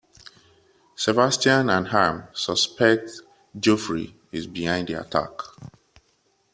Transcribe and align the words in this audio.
Sebastian 0.95 1.69
and 1.69 1.89
Ham 1.89 2.23
suspect 2.33 3.21
Geoffrey 3.59 4.15
is 4.31 4.47
behind 4.47 4.87
the 4.87 4.99
attack. 4.99 5.29